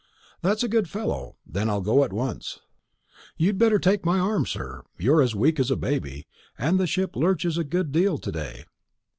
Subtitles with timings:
[0.41, 1.37] "That's a good fellow.
[1.45, 2.59] Then I'll go at once."
[3.37, 6.25] "You'd better take my arm, sir; you're as weak as a baby,
[6.57, 8.65] and the ship lurches a good deal to day."